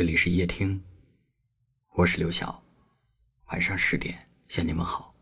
[0.00, 0.82] 这里是夜听，
[1.92, 2.62] 我是刘晓。
[3.48, 4.16] 晚上十点
[4.48, 5.14] 向你们好。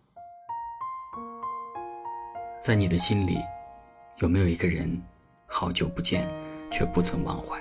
[2.62, 3.40] 在你的心里，
[4.18, 5.02] 有没有一个人，
[5.46, 6.28] 好久不见
[6.70, 7.60] 却不曾忘怀？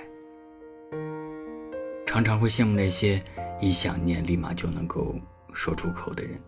[2.06, 3.20] 常常会羡慕那些
[3.60, 5.16] 一想念立马就能够
[5.52, 6.40] 说出口的人，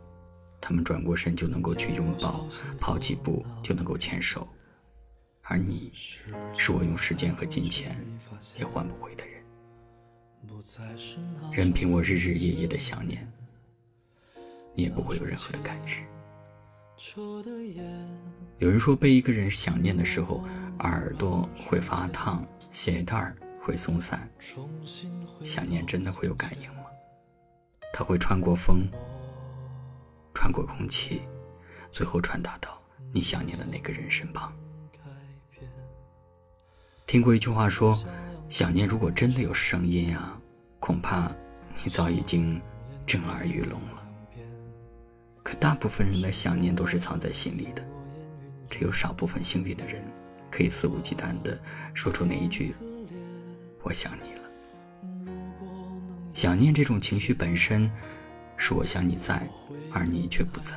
[0.61, 2.47] 他们转过身就能够去拥抱，
[2.79, 4.47] 跑几步就能够牵手，
[5.43, 5.93] 而你，
[6.57, 7.93] 是我用时间和金钱
[8.57, 9.40] 也换不回的人。
[11.53, 13.27] 任凭我日日夜夜的想念，
[14.75, 16.03] 你也不会有任何的感知。
[18.59, 20.45] 有人说，被一个人想念的时候，
[20.81, 24.29] 耳朵会发烫，鞋带会松散。
[25.43, 26.83] 想念真的会有感应吗？
[27.93, 28.87] 它会穿过风，
[30.35, 31.23] 穿过空气，
[31.91, 32.79] 最后传达到
[33.13, 34.53] 你想念的那个人身旁。
[37.07, 37.99] 听过一句话说，
[38.49, 40.40] 想念如果真的有声音啊。
[40.81, 41.31] 恐怕
[41.85, 42.61] 你早已经
[43.07, 44.09] 震耳欲聋了。
[45.43, 47.85] 可大部分人的想念都是藏在心里的，
[48.69, 50.03] 只有少部分幸运的人，
[50.51, 51.59] 可以肆无忌惮地
[51.95, 52.75] 说出那一句
[53.83, 54.41] “我想你了”。
[56.33, 57.91] 想念这种情绪本身，
[58.57, 59.49] 是我想你在，
[59.93, 60.77] 而你却不在。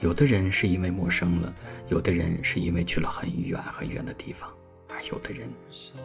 [0.00, 1.54] 有的人是因为陌生了，
[1.88, 4.50] 有的人是因为去了很远很远的地方，
[4.88, 5.48] 而有的人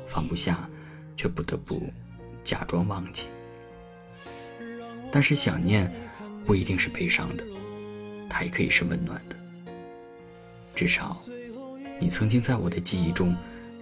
[0.06, 0.70] 放不下，
[1.16, 1.92] 却不得不。
[2.48, 3.28] 假装忘记，
[5.12, 5.94] 但是想念
[6.46, 7.44] 不一定是悲伤的，
[8.30, 9.36] 它也可以是温暖的。
[10.74, 11.18] 至少，
[12.00, 13.36] 你曾经在我的记忆中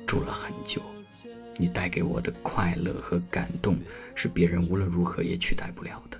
[0.07, 0.81] 住了很久，
[1.57, 3.77] 你带给我的快乐和感动
[4.15, 6.19] 是别人无论如何也取代不了的。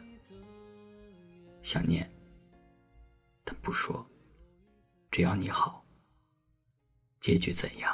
[1.64, 2.08] 想念，
[3.44, 4.08] 但不说，
[5.10, 5.84] 只要你好，
[7.20, 7.92] 结局怎样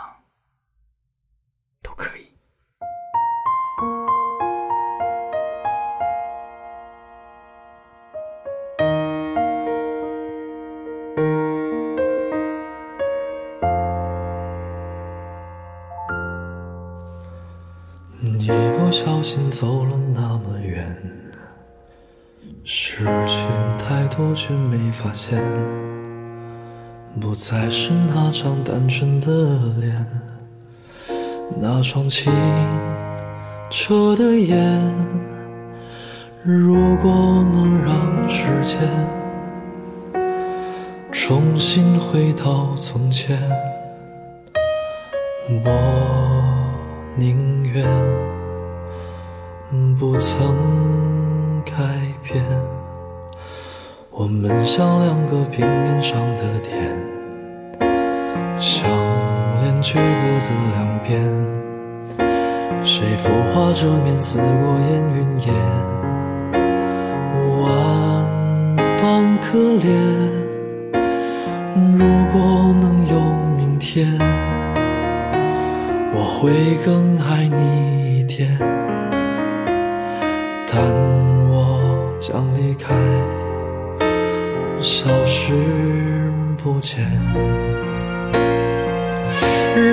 [18.91, 20.97] 不小心走了那么远，
[22.65, 23.45] 失去
[23.79, 25.41] 太多却没发现，
[27.17, 30.05] 不再是那张单纯的脸，
[31.61, 32.33] 那双清
[33.69, 34.59] 澈的眼。
[36.43, 38.77] 如果能让时间
[41.13, 43.39] 重新回到从前，
[45.63, 46.11] 我。
[47.17, 47.85] 宁愿
[49.97, 50.37] 不曾
[51.63, 51.71] 改
[52.21, 52.43] 变，
[54.09, 56.75] 我们像两个平面上的点，
[58.59, 58.83] 相
[59.61, 61.11] 连却各自两边，
[62.83, 65.53] 谁浮化遮面似过烟云烟，
[67.61, 67.65] 万
[69.01, 69.87] 般可怜。
[71.97, 72.03] 如
[72.33, 73.13] 果能有
[73.57, 74.19] 明天。
[76.13, 76.51] 我会
[76.85, 78.49] 更爱你一点，
[80.73, 80.81] 但
[81.49, 82.95] 我将离开，
[84.81, 85.51] 消失
[86.63, 87.05] 不见。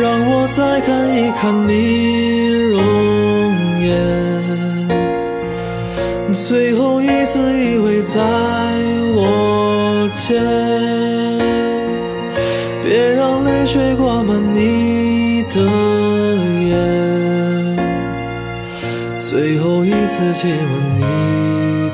[0.00, 2.80] 让我再看一看你容
[3.80, 3.90] 颜，
[6.32, 8.20] 最后一次依偎在
[9.16, 10.40] 我肩，
[12.84, 14.87] 别让泪水挂满你
[20.18, 21.02] 再次亲吻你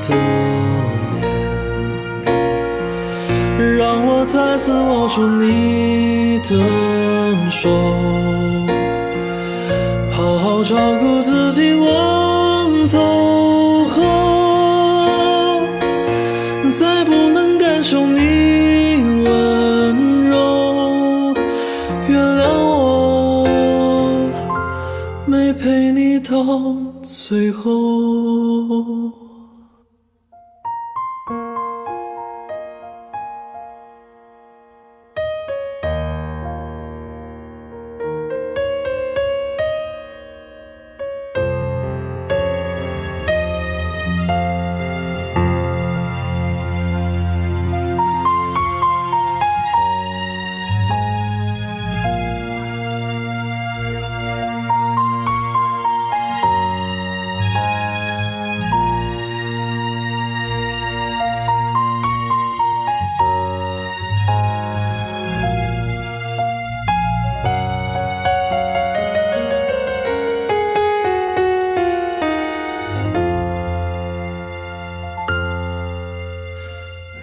[0.01, 0.09] 的
[3.55, 6.49] 脸，让我再次握住你的
[7.51, 7.69] 手，
[10.09, 11.34] 好好照顾自。
[26.45, 29.24] 到最后。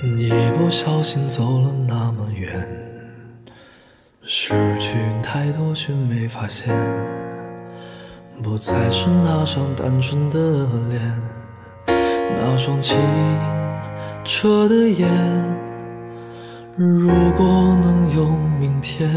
[0.05, 2.69] 一不小心走了那么远，
[4.27, 6.75] 失去太多却没发现，
[8.43, 11.23] 不再是那张单纯的脸，
[12.37, 12.99] 那双清
[14.25, 15.09] 澈的眼。
[16.77, 18.27] 如果能有
[18.59, 19.09] 明天，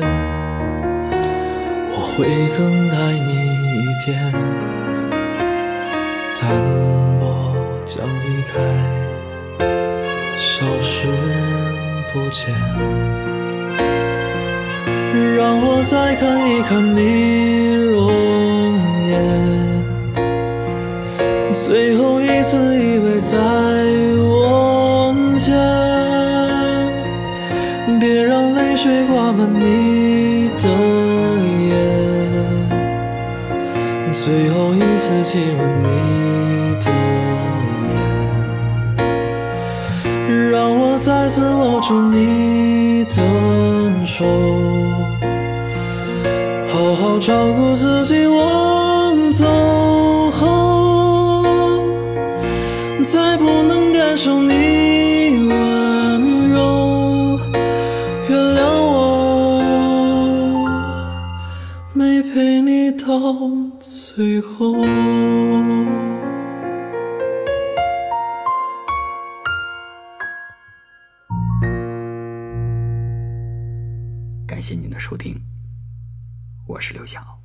[1.89, 3.31] 我会更爱你
[3.71, 4.31] 一点，
[6.39, 6.61] 淡
[7.19, 7.25] 薄
[7.87, 9.04] 将离开。
[10.57, 11.05] 消失
[12.13, 12.47] 不见，
[15.35, 18.09] 让我再看一看你容
[19.05, 19.19] 颜，
[21.51, 23.37] 最后一次依偎在
[24.23, 25.53] 我肩，
[27.99, 30.69] 别让泪水挂满你的
[31.67, 31.73] 眼，
[34.13, 35.85] 最后一次亲吻你
[36.79, 37.24] 的。
[40.97, 43.21] 再次握住你的
[44.05, 44.25] 手，
[46.69, 48.25] 好好照顾自己。
[48.25, 49.45] 我走
[50.31, 51.43] 后，
[53.03, 57.39] 再不能感受你温柔，
[58.29, 59.61] 原谅我
[61.93, 63.05] 没陪你到
[63.79, 64.75] 最后。
[74.55, 75.37] 感谢您的收听，
[76.65, 77.44] 我是刘晓。